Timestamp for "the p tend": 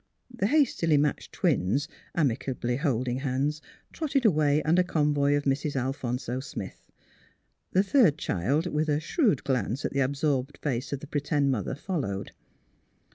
11.01-11.51